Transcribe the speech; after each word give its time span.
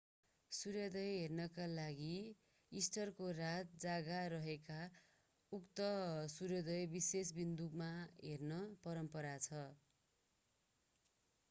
सूर्योदय 0.51 1.09
हेर्नका 1.09 1.67
लागि 1.71 2.13
इस्टरको 2.71 3.27
रात 3.41 3.77
जागा 3.83 4.23
रहेर 4.35 4.79
उक्त 5.51 5.85
सुर्योदय 6.31 6.85
विशेष 6.91 7.33
बिन्दुमा 7.35 7.93
हेर्ने 8.25 8.61
परम्परा 8.83 9.37
छ 9.41 9.63